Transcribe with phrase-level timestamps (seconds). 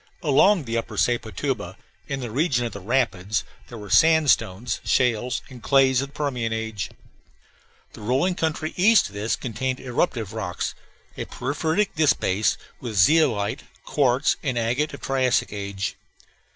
[0.23, 5.61] Along the upper Sepotuba, in the region of the rapids, there were sandstones, shales, and
[5.61, 6.89] clays of Permian age.
[7.93, 10.73] The rolling country east of this contained eruptive rocks
[11.17, 15.95] a porphyritic disbase, with zeolite, quartz, and agate of Triassic age.